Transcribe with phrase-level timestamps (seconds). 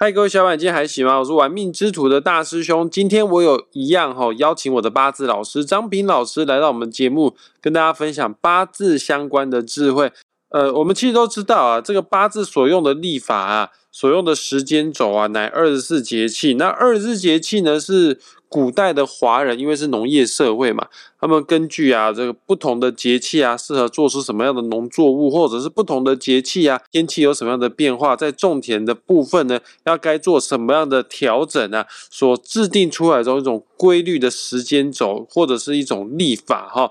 [0.00, 1.18] 嗨，各位小伙伴，今天还行吗？
[1.18, 2.88] 我是玩命之徒的大师兄。
[2.88, 10.12] 今天我有一样哈，邀请我的八字老师张平老师来到我们节目，跟大家分享八字相关的智慧。
[10.50, 16.54] 呃，我们其实都知道啊，这个八字所用的历法啊，所用的时间轴啊，乃二十四节气。
[16.54, 18.18] 那二十四节气呢是。
[18.50, 20.86] 古代的华人，因为是农业社会嘛，
[21.20, 36.90] 他们根据啊这个不同的节气啊，适合做出什么样的农作物，或者是不同的节气啊，天气有什么样的变化，在种田的部分呢，要该做什么样的调整啊，所制定出来的一种规律的时间轴，或者是一种历法哈。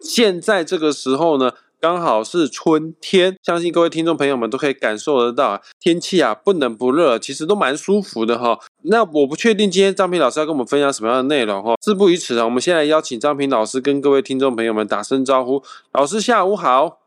[0.00, 1.52] 现在这个时候呢。
[1.78, 8.58] 刚好是春天，相信各位听众朋友们都可以感受得到，天气啊不冷不热，其实都蛮舒服的哈。
[8.82, 11.74] 那我不确定今天张平老师要跟我们分享什么样的内容哈。
[11.84, 15.62] 事不宜迟啊，我们先来邀请张平老师跟各位听众朋友们打声招呼。
[15.92, 16.98] 老师下午好，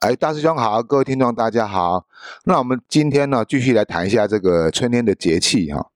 [0.00, 2.04] 哎，大师兄好，各位听众大家好。
[2.44, 5.90] 那我们今天呢，继续来谈一下这个春天的节气哈。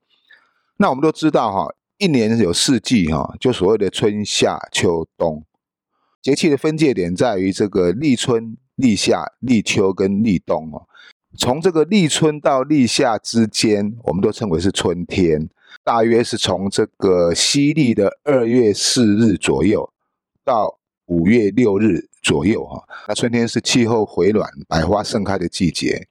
[0.78, 5.44] 那我们都知道哈，一年有四季哈，就所谓的春夏秋冬。
[6.22, 10.86] 节气的分界点在于这个立春、立夏、立秋跟立冬哦。
[11.38, 15.48] 从这个立春到立夏之间，我们都称为是春天，
[15.84, 19.90] 大约是从这个西历的二月四日左右
[20.44, 22.82] 到五月六日左右哈。
[23.08, 26.08] 那春天是气候回暖、百花盛开的季节，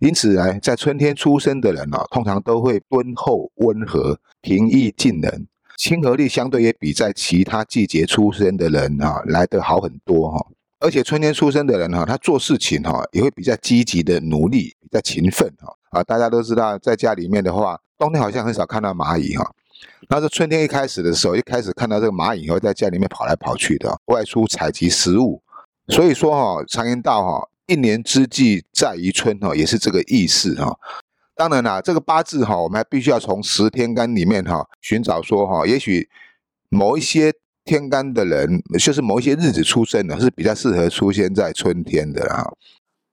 [0.00, 5.46] 因此呢，在春天出生的人啊，通常都会敦厚、温和、平易近人。
[5.76, 10.46] 亲和力相对也比在其他季节出生的人啊来得好很多哈，
[10.80, 15.74] 而且春天出生的人哈，他做事情哈也会比较积极的努力，比较勤奋哈。
[15.90, 19.50] 啊，大家都知道在家里面的话，冬天好像很少看到蚂蚁哈，
[20.08, 25.40] 那是春天一开始的时候，一开始看到这个蚂蚁会在家里面跑来跑去的，外出采集食物，
[25.88, 30.78] 所以说哈，常言道哈，一年之计在于春哈，也是这个意思哈。
[31.36, 36.08] 当然啦，这个八字哈，我们还必须要从十天干里面哈寻找说哈，也许
[36.70, 37.34] 某一些
[37.64, 42.52] 天干的人，就是某一些日子出生的，是比较适合出现在春天的啦。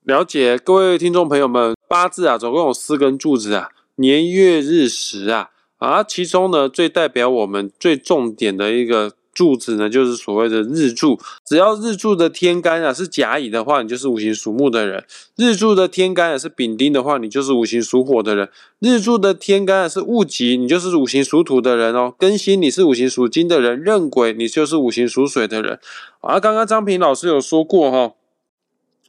[0.03, 9.13] 了解，各位听众朋友们，八字啊，总共有四根柱子啊，年月日时啊，啊，其中呢最代表我们最重点的一个。
[9.33, 11.19] 柱子呢，就是所谓的日柱。
[11.45, 15.01] 只要日柱的天干啊是甲乙的话，你就是五行属木的人；
[15.35, 18.47] 日柱的天干啊是丙丁的话，你就是五行属火的人；
[18.79, 22.13] 日柱的天干啊是戊己，你就是五行属土的人哦。
[22.17, 25.79] 庚辛你是五行属金的人，壬癸你就是五行属水的人。
[26.21, 28.13] 啊，刚刚张平老师有说过哈，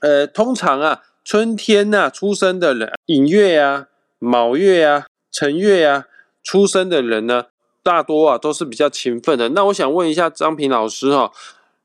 [0.00, 3.86] 呃，通常啊，春天呐出生的人，寅月啊、
[4.18, 6.06] 卯月啊、辰月啊
[6.42, 7.44] 出生的人呢。
[7.84, 9.50] 大多啊都是比较勤奋的。
[9.50, 11.30] 那我想问一下张平老师哈，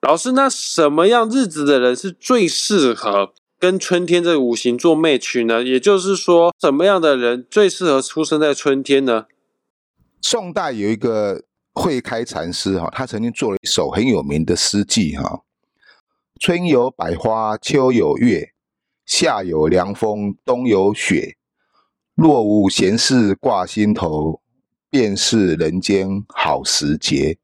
[0.02, 5.62] 老师，那什么样日子的人是最适合跟春天这五行做 match 呢？
[5.62, 9.26] 也就是说，什么样的人最适合出生在春天呢？
[10.22, 11.44] 宋代有一个
[11.74, 15.42] 慧开禅师哈，他曾经做了一首很有名的诗记哈：
[16.40, 18.54] 春有百花，秋有月，
[19.06, 21.36] 夏有凉风，冬有雪。
[22.16, 24.42] 若无闲事挂心头。
[24.90, 27.38] 便是人间好时节。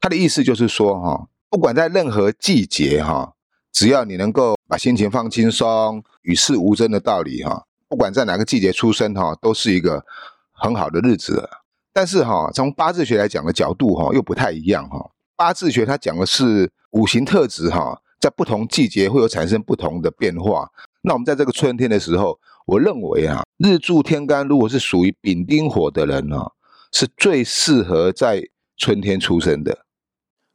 [0.00, 3.34] 他的意思就是说，哈，不管在任何季节，哈，
[3.72, 10.04] 只要你能够把心情放轻松，与世无争的道理，哈，不管在哪个季节出生，哈，都是一个
[10.52, 11.48] 很好的日子。
[11.92, 15.10] 但是，哈，从八字学来讲的角度，哈，又不太一样，哈。
[15.36, 20.70] 八字学它讲的是五行特质，哈，在不同季节会有产生不同的变化。
[21.02, 26.52] 那我们在这个春天的时候，我认为啊，日柱天干如果是属于丙丁火的人呢，
[26.90, 28.44] 是最适合在
[28.76, 29.84] 春天出生的。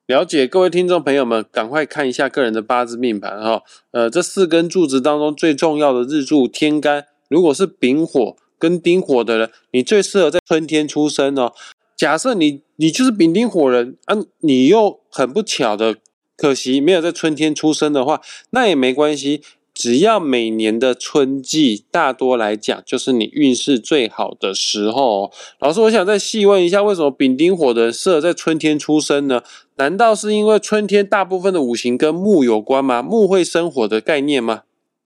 [0.08, 3.62] 了解，各位听众朋友们，赶快看一下个人的八字命盘哈。
[3.92, 11.53] 呃，这四根柱子当中最重要的日柱天干，如果是丙火跟丁火的人，你最适合在春天出生哦。
[11.96, 15.98] 假设你你就是丙丁火人啊，你又很不巧的，
[16.36, 18.19] 可惜没有在春天出生的话，
[18.50, 19.44] 那也没关系。
[19.79, 25.31] 只要每年的春季，大多来讲就是你运势最好的时候。
[25.59, 29.42] 老师，我想再细问一下，为什么丙丁火的适合在春天出生呢？
[29.77, 33.01] 难道是因为春天大部分的五行跟木有关吗？
[33.01, 34.63] 木会生火的概念吗？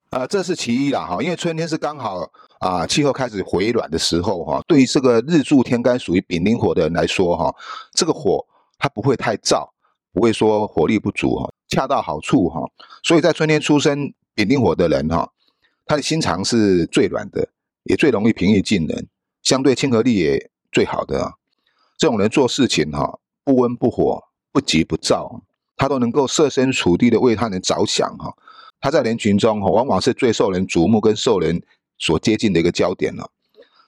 [0.09, 4.61] 啊，这是其一啦哈，因为春天是刚好啊气候开始回暖的时候哈。
[4.67, 7.55] 对于这个日柱天干属于丙丁火的人来说哈，
[7.93, 8.45] 这个火
[8.77, 9.69] 它不会太燥，
[10.11, 12.59] 不会说火力不足哈，恰到好处哈。
[13.01, 14.11] 所以在春天出生。
[14.37, 15.31] 丙丁火的人哈，
[15.83, 17.49] 他的心肠是最软的，
[17.85, 19.07] 也最容易平易近人，
[19.41, 21.33] 相对亲和力也最好的啊。
[21.97, 25.41] 这种人做事情哈，不温不火，不急不躁，
[25.75, 28.37] 他都能够设身处地的为他人着想哈。
[28.79, 31.63] 他在人群中哈，往往是最受人瞩目跟受人
[31.97, 33.31] 所接近的一个焦点了。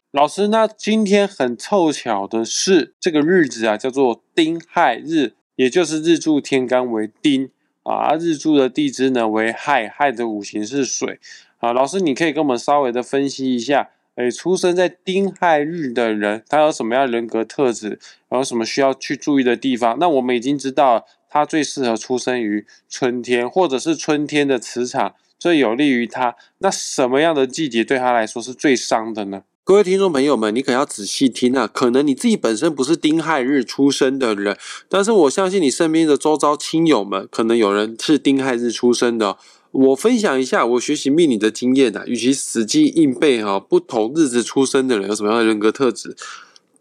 [0.09, 7.51] 老师，那今天很凑巧的是，这个日子啊叫做丁亥日，也就是日柱天干为丁
[7.89, 11.19] 啊，日柱的地支呢为亥，亥的五行是水
[11.57, 11.73] 啊。
[11.73, 17.99] 老师，你可以跟我们稍微的分析一下，哎，出生在丁亥日的人，他有什么样人格特质，
[18.31, 19.97] 有什么需要去注意的地方？
[19.99, 26.35] 那我们已经知道，他最适合出生于春天，或者是春天的磁场最有利于他。
[26.59, 29.43] 那什么样的季节对他来说是最伤的呢？
[29.69, 31.67] 各位听众朋友们，你可要仔细听啊！
[31.67, 34.57] 可能你自己本身不是丁亥日出生的人，
[34.87, 39.37] 但是我相信你身边的周遭亲友们，可能有人是丁亥日出生的。
[39.69, 46.15] 我分享一下我学习命理的经验啊，与其死记硬背哈，不同日子出生的人有什么样的人格特质，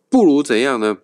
[0.08, 0.96] 不如怎样呢？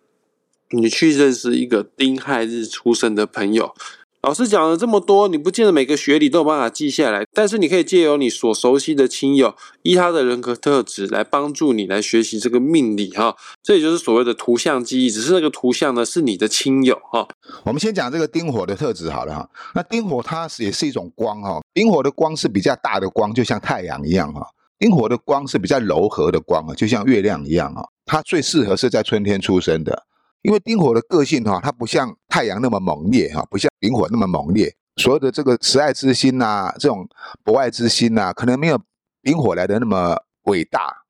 [0.71, 3.75] 你去认识一个丁亥日出生的朋友。
[4.25, 13.37] 老师讲了这么多，你不见得每个学理都有办法记下来，但是你可以借由你所熟悉的亲友，依他的人格特质来帮助你来学习这个命理哈。
[13.63, 17.29] 这也就是所谓的图像记忆，只是那个图像呢是你的亲友哈。
[17.65, 19.51] 我们先讲这个丁火的特质好了哈。
[19.75, 24.49] 那丁火它是也是一种光哈，丁火的光是比较大的光，就像太阳一样哈。
[24.79, 27.87] 丁火的光是比较柔和的光啊，就像月亮一样哈。
[28.07, 30.05] 它最适合是在春天出生的。
[30.41, 34.75] 因为丁火的个性哈，它不像太阳那么猛烈哈，不像丙火那么猛烈。
[34.97, 37.09] 所有的这个慈爱之心呐，这种
[37.45, 38.81] 博爱之心呐，可能没有
[39.23, 41.05] 丙火来的那么伟大。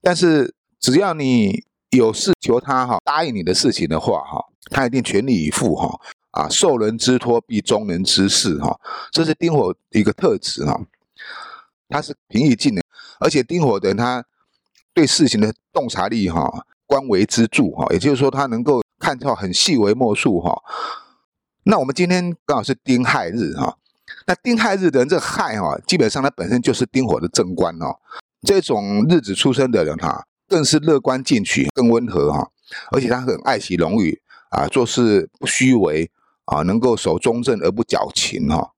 [0.00, 6.00] 但是只要你有事求他哈，答应你的事情的话哈，他一定全力以赴哈。
[6.30, 8.74] 啊，受人之托必忠人之事哈，
[9.12, 10.80] 这是丁火一个特质哈。
[11.90, 12.82] 他是平易近人，
[13.18, 14.24] 而且丁火的他
[14.94, 16.64] 对事情的洞察力哈。
[16.86, 20.62] 观微之助哈，也就是说，他能够看到很细微莫数哈。
[21.64, 23.76] 那我们今天刚好是丁亥日哈，
[24.26, 27.96] 那丁亥日的人，这亥哈，基本上它本身就是丁火的正官哦。
[28.42, 32.50] 这种日子出生的人哈，更是乐观进取，更温和哈，
[32.92, 34.20] 而且他很爱惜荣誉
[34.50, 36.10] 啊，做事不虚伪
[36.44, 38.72] 啊，能够守中正而不矫情哈。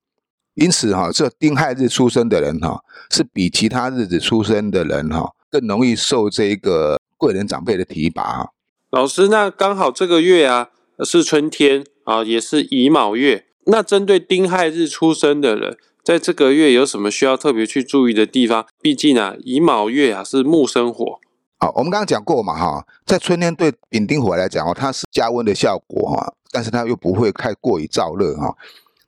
[0.54, 6.98] 因此哈，这丁亥日出生的人哈，是比其他日子出生的人哈，更容易受这个。
[7.22, 8.48] 贵人长辈的提拔，
[8.92, 10.68] 老师，那刚好这个月啊
[11.02, 13.46] 是春天啊，也是乙卯月。
[13.64, 18.66] 那针对丁亥日出生的人，在这个月有什么需要特别去注意的地方？
[18.82, 21.18] 毕竟啊，乙卯月啊是木生火。
[21.58, 28.54] 好，我们刚刚讲过嘛，哈，在春天对丙丁火来讲哦，它是加温的效果哈，但是它又不会太过于燥热哈。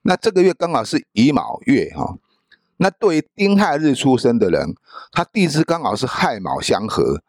[0.05, 2.17] 那这个月刚好是乙卯月哈，
[2.79, 4.75] 那对于丁亥日出生的人，
[5.13, 7.21] 他地支刚好是亥卯相合。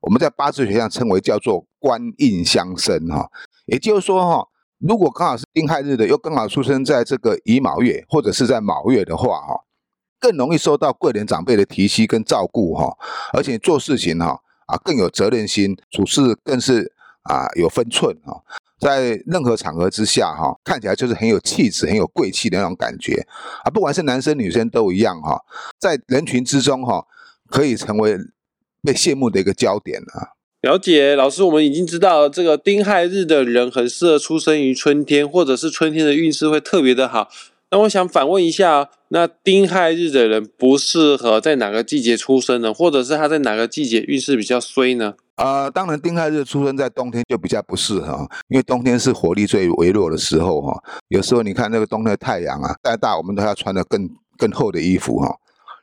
[0.00, 3.28] 我们在八字学上称为叫做官印相生哈，
[3.66, 4.48] 也就是说哈，
[4.78, 9.64] 如果刚好是丁亥日的，又刚好出生在这个乙卯月或者是在卯月的话哈，
[10.20, 12.96] 更容易受到贵人长辈的提携跟照顾哈，
[13.32, 16.92] 而且做事情哈啊更有责任心，处事更是
[17.24, 18.40] 啊有分寸哈，
[18.78, 23.26] 在任何场合之下哈，看起来就是很有气质、很有贵气的那种感觉
[23.64, 25.42] 啊，不管是男生女生都一样哈，
[25.80, 27.04] 在人群之中哈，
[27.50, 28.16] 可以成为。
[28.84, 30.34] 被羡慕的一个焦点啊！
[30.62, 37.28] 了解，老师，我们已经知道这个丁亥日的人很适合出生于春天，或者是春天的运势会特别的好。
[37.72, 42.72] 那我想反问一下，那丁亥日的人不适合在哪个季节出生呢？
[42.72, 45.14] 或者是他在哪个季节运势比较衰呢？
[45.34, 50.80] 啊，当然，丁亥日出生在冬天就比较不适合，因为冬天是火力最微弱的时候哈。
[51.08, 55.34] 有时候你看那个冬天的太阳啊，再大我们都要穿的更更厚的衣服哈，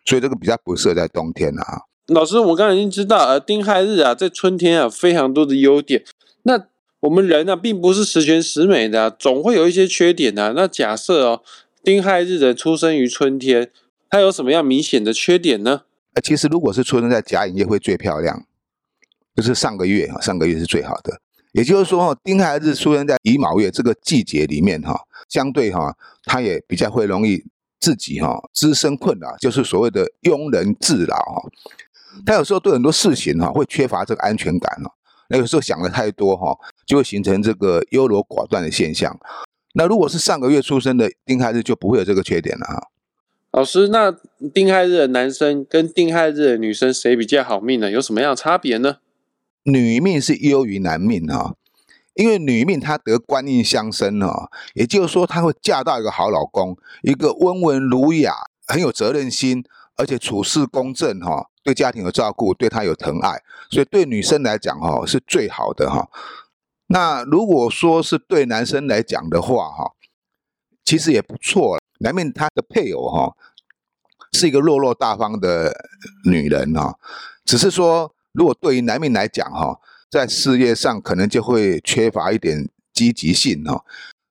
[0.06, 1.82] 所以这个比较不适合在冬天啊。
[2.10, 6.04] 老师，我刚才已经知道，呃，丁亥日啊，在春天啊，非常多的优点。
[6.44, 6.66] 那
[7.02, 10.54] 我们人呢，并不是十全十美的，总会有一些缺点的。
[10.54, 11.42] 那假设哦，
[11.84, 13.72] 丁亥日的出生于春天，
[14.10, 15.84] 它有什么样明显的缺点呢？
[16.14, 18.46] 呃，其实如果是出生在甲寅月会最漂亮，
[19.36, 21.22] 就是上个月哈，上个月是最好的。
[21.52, 25.00] 也就是说，丁亥日出生在乙卯月这个季节里面哈，
[25.30, 27.44] 相对哈，它也比较会容易
[27.80, 31.42] 自己哈滋生困扰，就是所谓的庸人自扰哈。
[32.26, 34.92] 他有时候对很多事情哈会缺乏这个安全感哦，
[35.30, 39.18] 那有时候想的太多哈，就会形成这个优柔寡断的现象。
[39.74, 42.88] 那如果是上个月出生的丁亥日，就不会有这个缺点了哈。
[43.52, 44.16] 老师，那
[44.54, 47.90] 丁亥日的男生跟丁亥日的女生谁比较好命呢？
[47.90, 48.98] 有什么样的差别呢？
[49.64, 51.56] 女命是优于男命哈，
[52.16, 58.34] 因为女命她得官印相生哈，也就是说她会嫁到一个好老公，一个温文儒雅、
[58.68, 59.64] 很有责任心，
[59.96, 61.50] 而且处事公正哈。
[61.70, 66.10] 对家庭有照顾，对他有疼爱，所以对女生来讲哈是最好的哈。
[66.88, 69.94] 那如果说是对男生来讲的话哈，
[70.84, 71.78] 其实也不错。
[72.00, 73.36] 男命他的配偶哈
[74.32, 75.72] 是一个落落大方的
[76.26, 76.98] 女人哈，
[77.46, 83.86] 只是说如果对于男命来讲哈，在事业上可能就会缺乏一点积极性哈。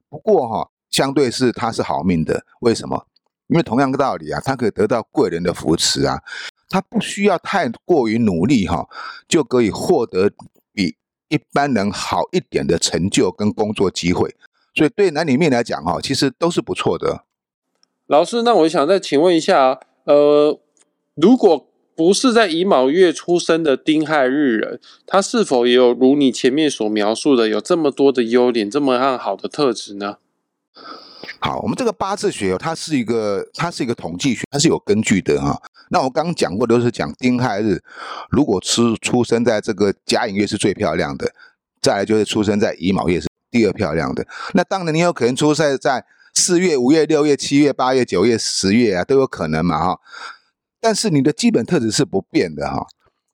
[0.09, 3.07] 不过哈，相对是他是好命的，为什么？
[3.47, 6.21] 因为同样的道理啊，他可以得到贵人的扶持啊，
[6.69, 8.89] 他不需要太过于努力哈，
[9.27, 10.31] 就可以获得
[10.73, 10.97] 比
[11.29, 14.35] 一般人好一点的成就跟工作机会。
[14.75, 17.25] 所以对男女命来讲哈，其实都是不错的。
[18.07, 20.61] 老师，那我想再请问一下，呃，
[21.15, 30.19] 如果不是在乙卯月出生的丁亥日人，他是否也有如你前面所描述的，有这么多的优点，这么好的特质呢？
[31.41, 35.61] 好，我们这个八字学它是一个，它是一个统计学，它是有根据的哈。
[35.91, 37.81] 那我刚刚讲过都是讲丁亥日，
[38.31, 41.33] 如果出出生在这个甲寅月是最漂亮的，
[41.81, 44.27] 再来就是出生在乙卯月是第二漂亮的。
[44.55, 46.05] 那当然你有可能出生在
[46.35, 50.01] 四月、五月、六月、七月、八月、九月、十月啊，都有可能嘛哈。
[50.81, 52.87] 但是你的基本特质是不变的哈，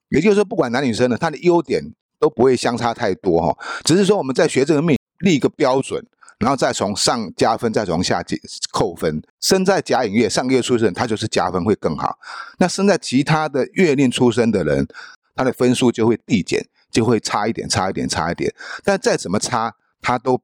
[0.09, 1.81] 也就是说，不管男女生呢，他的优点
[2.19, 3.57] 都不会相差太多哈。
[3.83, 6.05] 只是说我们在学这个命立一个标准，
[6.39, 8.39] 然后再从上加分，再从下减
[8.71, 9.21] 扣分。
[9.41, 12.17] 生在甲寅月上个月出生，他就是加分会更好。
[12.59, 14.87] 那生在其他的月令出生的人，
[15.35, 18.53] 他的分数就会递减，就会差一点，差一点，差一点。
[18.83, 20.41] 但再怎么差，他都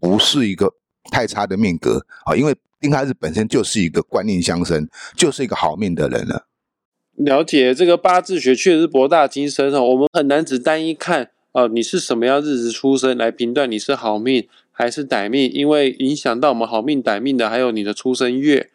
[0.00, 0.72] 不是一个
[1.10, 2.54] 太差的命格啊，因为。
[2.80, 4.86] 丁亥日本身就是一个官印相生，
[5.16, 6.46] 就是一个好命的人了。
[7.16, 18.70] 了解这个八字学确实博大精深哦，我们很难只单一看啊，你是什么样日子出生来评断你是好命还是歹命，因为影响到我们好命歹命的还有你的出生月，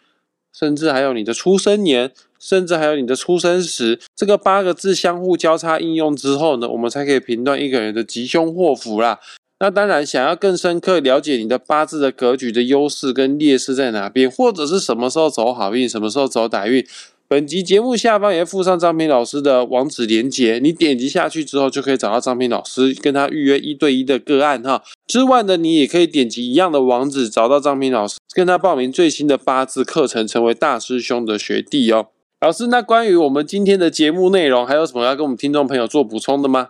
[0.54, 4.00] 甚至还有你的出生年，甚至还有你的出生时。
[4.16, 9.20] 这个八个字相互交叉应用之后呢，我们才可以评断一个人的吉凶祸福啦。
[9.60, 16.88] 那当然，想要更深刻了解你的八字的格局的优势跟劣势在哪边，或者是什么时候走好运，什么时候走歹运，
[17.28, 24.82] 本集节目下方也附上张平老师的网址连接，你点击下去之后就可以找到张平老师，跟他预约一对一的个案哈。
[25.10, 32.10] 之外呢，你也可以点击一样的网址找到张平老师，跟他报名最新的八字课程，成为大师兄的学弟哦。
[32.42, 36.70] 老师，那关于我们今天的节目内容，还有什么要跟我们听众朋友做补充的吗？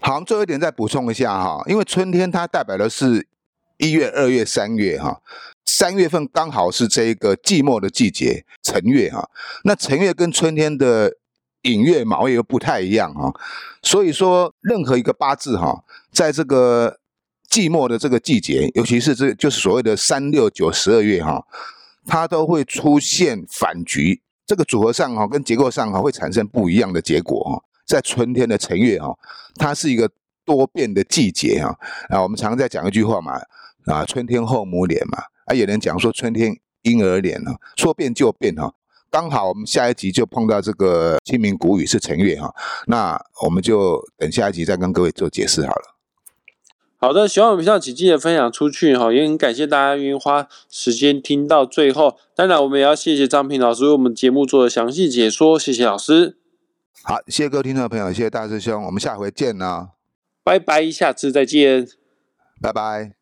[0.00, 3.26] 好，最后一点再补充一下哈，因为春天它代表的是
[3.76, 5.20] 一月、二月、三月哈，
[5.66, 9.28] 三月份刚好是这个寂寞的季节，辰月哈。
[9.64, 11.18] 那辰月跟春天的
[11.60, 13.30] 寅月、卯月又不太一样哈，
[13.82, 16.98] 所以说任何一个八字哈，在这个
[17.48, 21.42] 季末的这个季节，尤其是这就是所谓的三六九十二月哈，
[22.06, 27.62] 它都会出现反局，这个组合上哈跟结构上哈会产生不一样的结果哈。
[27.86, 29.16] 在春天的辰月哈，
[29.56, 30.10] 它是一个
[30.44, 31.74] 多变的季节哈
[32.10, 33.40] 啊，我们常在讲一句话嘛
[33.86, 38.72] 啊，春天后母脸嘛啊，有人讲说春天婴儿脸呢，说变就变哈。
[39.10, 42.54] 刚好我们下一集就碰到这个清明谷雨是辰月哈，
[42.86, 45.97] 那我们就等下一集再跟各位做解释好了。
[47.00, 52.18] 好的，喜欢我们上请记得分享出去哈，也很感谢大家愿意花时间听到最后。
[52.34, 56.36] 当然，我们也要谢谢张平老师为我们节目做的详细解说，谢谢老师。
[57.04, 59.90] 好，谢谢各位听众朋友，谢谢大师兄，我们下回见呢，
[60.42, 61.86] 拜拜，下次再见，
[62.60, 63.17] 拜拜。